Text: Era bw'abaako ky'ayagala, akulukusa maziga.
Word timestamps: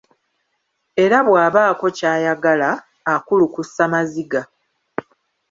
Era 1.03 1.17
bw'abaako 1.27 1.85
ky'ayagala, 1.97 2.69
akulukusa 3.13 3.83
maziga. 3.93 4.41